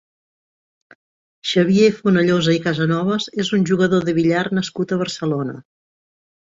Xavier 1.49 1.91
Fonellosa 1.99 2.57
i 2.57 2.63
Casanovas 2.65 3.31
és 3.47 3.55
un 3.61 3.71
jugador 3.75 4.11
de 4.11 4.19
billar 4.21 4.45
nascut 4.61 4.99
a 4.99 5.03
Barcelona. 5.07 5.59